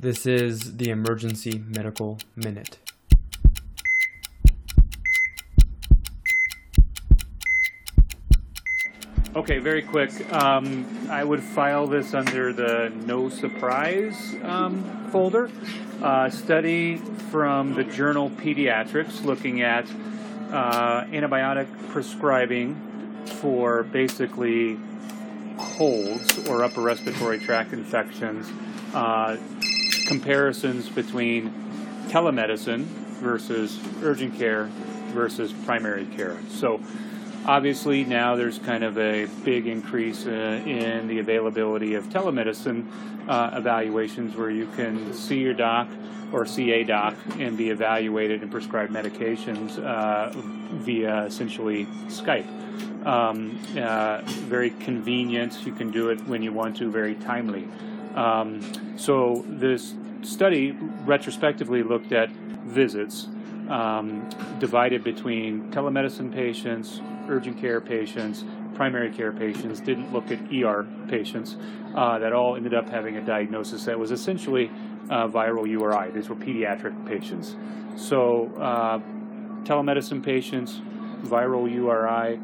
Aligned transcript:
This 0.00 0.24
is 0.24 0.78
the 0.78 0.88
Emergency 0.88 1.62
Medical 1.68 2.16
Minute. 2.34 2.78
Okay, 9.36 9.58
very 9.58 9.82
quick. 9.82 10.10
Um, 10.32 10.86
I 11.10 11.22
would 11.22 11.42
file 11.42 11.86
this 11.86 12.14
under 12.14 12.50
the 12.50 12.90
no 13.04 13.28
surprise 13.28 14.36
um, 14.42 15.10
folder. 15.10 15.50
Uh, 16.02 16.30
study 16.30 16.96
from 17.30 17.74
the 17.74 17.84
journal 17.84 18.30
Pediatrics 18.30 19.22
looking 19.22 19.60
at 19.60 19.84
uh, 20.50 21.04
antibiotic 21.10 21.66
prescribing 21.90 22.74
for 23.26 23.82
basically 23.82 24.78
colds 25.58 26.48
or 26.48 26.64
upper 26.64 26.80
respiratory 26.80 27.38
tract 27.38 27.74
infections. 27.74 28.50
Uh, 28.94 29.36
comparisons 30.10 30.88
between 30.88 31.50
telemedicine 32.08 32.84
versus 33.20 33.78
urgent 34.02 34.36
care 34.36 34.68
versus 35.12 35.52
primary 35.52 36.06
care. 36.06 36.38
So 36.48 36.80
Obviously, 37.46 38.04
now 38.04 38.36
there's 38.36 38.58
kind 38.58 38.84
of 38.84 38.98
a 38.98 39.26
big 39.44 39.66
increase 39.66 40.26
uh, 40.26 40.30
in 40.66 41.08
the 41.08 41.20
availability 41.20 41.94
of 41.94 42.04
telemedicine 42.10 42.86
uh, 43.28 43.50
evaluations 43.54 44.36
where 44.36 44.50
you 44.50 44.66
can 44.76 45.14
see 45.14 45.38
your 45.38 45.54
doc 45.54 45.88
or 46.32 46.44
see 46.44 46.70
a 46.72 46.84
doc 46.84 47.16
and 47.38 47.56
be 47.56 47.70
evaluated 47.70 48.42
and 48.42 48.50
prescribed 48.50 48.92
medications 48.92 49.82
uh, 49.82 50.30
via 50.84 51.24
essentially 51.24 51.86
Skype. 52.08 52.46
Um, 53.06 53.58
uh, 53.76 54.20
very 54.24 54.70
convenient. 54.70 55.64
You 55.64 55.72
can 55.72 55.90
do 55.90 56.10
it 56.10 56.20
when 56.26 56.42
you 56.42 56.52
want 56.52 56.76
to, 56.76 56.90
very 56.90 57.14
timely. 57.14 57.66
Um, 58.14 58.60
so, 58.98 59.44
this 59.48 59.94
study 60.22 60.72
retrospectively 61.04 61.82
looked 61.82 62.12
at 62.12 62.30
visits 62.30 63.28
um, 63.68 64.28
divided 64.58 65.04
between 65.04 65.70
telemedicine 65.70 66.32
patients, 66.32 67.00
urgent 67.28 67.58
care 67.58 67.80
patients, 67.80 68.44
primary 68.74 69.10
care 69.10 69.32
patients, 69.32 69.80
didn't 69.80 70.12
look 70.12 70.30
at 70.30 70.38
ER 70.52 70.86
patients 71.08 71.56
uh, 71.94 72.18
that 72.18 72.32
all 72.32 72.56
ended 72.56 72.74
up 72.74 72.88
having 72.88 73.16
a 73.16 73.20
diagnosis 73.20 73.84
that 73.84 73.98
was 73.98 74.10
essentially 74.10 74.70
uh, 75.08 75.28
viral 75.28 75.68
URI. 75.68 76.10
These 76.12 76.28
were 76.28 76.36
pediatric 76.36 77.06
patients. 77.06 77.54
So, 77.96 78.50
uh, 78.56 79.00
telemedicine 79.64 80.22
patients, 80.22 80.80
viral 81.22 81.70
URI, 81.70 82.40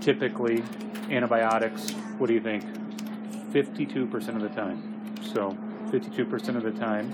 typically 0.00 0.62
antibiotics, 1.10 1.90
what 2.18 2.26
do 2.26 2.34
you 2.34 2.40
think? 2.40 2.64
52% 3.52 4.28
of 4.36 4.42
the 4.42 4.48
time. 4.50 4.82
So, 5.22 5.56
52% 5.92 6.56
of 6.56 6.62
the 6.62 6.72
time. 6.72 7.12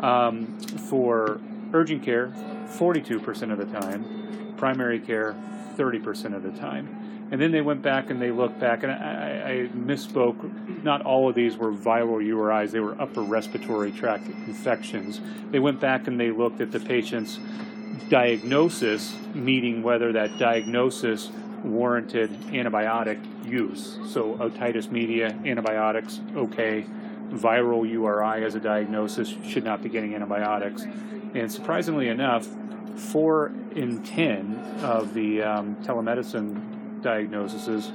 Um, 0.00 0.58
for 0.88 1.40
urgent 1.72 2.02
care, 2.02 2.32
42% 2.68 3.52
of 3.52 3.58
the 3.58 3.80
time. 3.80 4.54
Primary 4.56 5.00
care, 5.00 5.34
30% 5.76 6.34
of 6.34 6.42
the 6.42 6.50
time. 6.52 7.02
And 7.30 7.40
then 7.40 7.50
they 7.50 7.62
went 7.62 7.80
back 7.80 8.10
and 8.10 8.20
they 8.20 8.30
looked 8.30 8.60
back, 8.60 8.82
and 8.82 8.92
I, 8.92 9.42
I, 9.46 9.68
misspoke. 9.74 10.82
Not 10.82 11.00
all 11.00 11.30
of 11.30 11.34
these 11.34 11.56
were 11.56 11.72
viral 11.72 12.22
URIs, 12.22 12.72
they 12.72 12.80
were 12.80 13.00
upper 13.00 13.22
respiratory 13.22 13.90
tract 13.90 14.26
infections. 14.26 15.20
They 15.50 15.58
went 15.58 15.80
back 15.80 16.08
and 16.08 16.20
they 16.20 16.30
looked 16.30 16.60
at 16.60 16.72
the 16.72 16.80
patient's 16.80 17.38
diagnosis, 18.10 19.16
meaning 19.32 19.82
whether 19.82 20.12
that 20.12 20.38
diagnosis 20.38 21.30
warranted 21.64 22.30
antibiotic 22.50 23.18
use. 23.46 23.98
So, 24.08 24.34
otitis 24.34 24.90
media, 24.90 25.34
antibiotics, 25.46 26.20
okay. 26.36 26.84
Viral 27.32 27.88
URI 27.88 28.44
as 28.44 28.54
a 28.54 28.60
diagnosis 28.60 29.34
should 29.46 29.64
not 29.64 29.82
be 29.82 29.88
getting 29.88 30.14
antibiotics. 30.14 30.82
And 31.34 31.50
surprisingly 31.50 32.08
enough, 32.08 32.46
four 32.96 33.52
in 33.74 34.02
ten 34.02 34.58
of 34.82 35.14
the 35.14 35.42
um, 35.42 35.76
telemedicine 35.76 37.02
diagnoses 37.02 37.90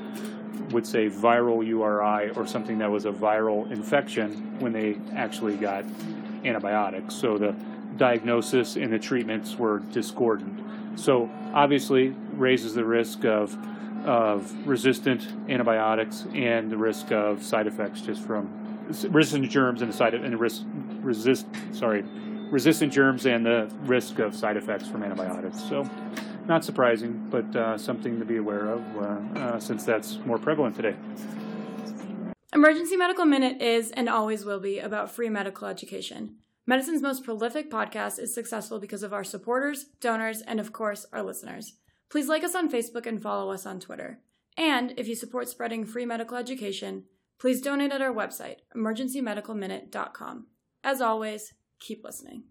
would 0.72 0.86
say 0.86 1.10
viral 1.10 1.66
URI 1.66 2.32
or 2.32 2.46
something 2.46 2.78
that 2.80 2.90
was 2.90 3.06
a 3.06 3.12
viral 3.12 3.72
infection 3.72 4.60
when 4.60 4.74
they 4.74 4.98
actually 5.16 5.56
got 5.56 5.86
antibiotics. 6.44 7.16
So 7.16 7.38
the 7.38 7.56
diagnosis 7.96 8.76
and 8.76 8.92
the 8.92 9.00
treatments 9.00 9.56
were 9.56 9.80
discordant. 9.92 10.60
So 11.00 11.30
obviously 11.54 12.16
raises 12.34 12.74
the 12.74 12.86
risk 12.86 13.24
of 13.26 13.58
of 14.06 14.54
resistant 14.66 15.28
antibiotics 15.50 16.26
and 16.34 16.72
the 16.72 16.78
risk 16.78 17.12
of 17.12 17.44
side 17.44 17.68
effects 17.68 18.00
just 18.00 18.22
from 18.22 18.50
resistant 19.10 19.50
germs 19.50 19.82
and 19.82 19.92
the 19.92 19.96
side 19.96 20.14
and 20.14 20.40
risk 20.40 20.64
resist 21.02 21.46
sorry 21.72 22.04
resistant 22.50 22.94
germs 22.94 23.26
and 23.26 23.46
the 23.46 23.70
risk 23.82 24.20
of 24.20 24.36
side 24.36 24.58
effects 24.58 24.88
from 24.88 25.04
antibiotics. 25.04 25.62
So, 25.68 25.90
not 26.46 26.64
surprising, 26.64 27.28
but 27.30 27.56
uh, 27.56 27.78
something 27.78 28.20
to 28.20 28.26
be 28.26 28.38
aware 28.38 28.68
of 28.70 28.98
uh, 28.98 29.40
uh, 29.40 29.60
since 29.60 29.84
that's 29.84 30.18
more 30.26 30.38
prevalent 30.38 30.76
today. 30.76 30.96
Emergency 32.54 32.96
Medical 32.96 33.26
Minute 33.26 33.62
is 33.62 33.92
and 33.92 34.08
always 34.08 34.46
will 34.46 34.60
be 34.60 34.80
about 34.80 35.12
free 35.12 35.30
medical 35.30 35.68
education. 35.68 36.38
Medicine's 36.66 37.02
most 37.02 37.24
prolific 37.24 37.70
podcast 37.70 38.20
is 38.20 38.34
successful 38.34 38.80
because 38.80 39.04
of 39.04 39.14
our 39.14 39.24
supporters, 39.24 39.86
donors, 40.00 40.42
and 40.42 40.60
of 40.60 40.74
course, 40.74 41.06
our 41.12 41.22
listeners. 41.22 41.74
Please 42.10 42.28
like 42.28 42.44
us 42.44 42.56
on 42.56 42.72
Facebook 42.72 43.06
and 43.06 43.22
follow 43.22 43.52
us 43.52 43.66
on 43.66 43.80
Twitter. 43.80 44.20
And 44.58 44.94
if 44.98 45.08
you 45.08 45.16
support 45.16 45.50
spreading 45.50 45.86
free 45.86 46.06
medical 46.06 46.38
education, 46.38 47.04
please 47.40 47.62
donate 47.62 47.92
at 47.92 48.02
our 48.02 48.14
website, 48.14 48.58
emergencymedicalminute.com. 48.76 50.48
As 50.84 51.02
always, 51.02 51.54
keep 51.80 52.04
listening. 52.04 52.44